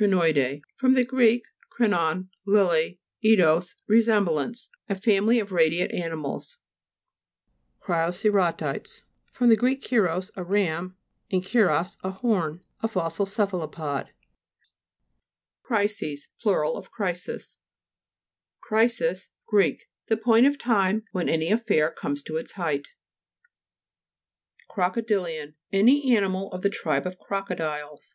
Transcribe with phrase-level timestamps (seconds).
[0.00, 0.86] CRINOIBEJB fr.
[1.02, 1.22] gr.
[1.76, 4.70] krinon, lily, eidos, resemblance.
[4.88, 6.58] A family of radiate animals.
[7.80, 9.02] CRIOCE'RATITES
[9.32, 9.46] fr.
[9.56, 9.68] gr.
[9.70, 10.96] krios, a ram,
[11.32, 12.62] and keras, a horn.
[12.80, 14.12] A fossil cephalopod
[15.68, 15.68] (p.
[15.68, 15.68] 67).
[15.68, 16.64] CHI'SES Plur.
[16.76, 17.56] of crisis.
[18.70, 19.62] CRI'SIS Gr.
[20.06, 22.86] The point of time when any affair comes to its height.
[24.70, 28.14] CROCODI'LIAN Any animal of the tribe of crocodiles.